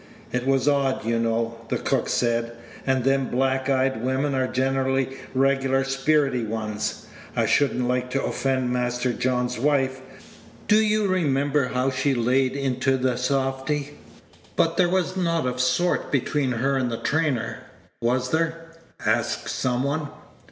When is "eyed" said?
3.69-4.01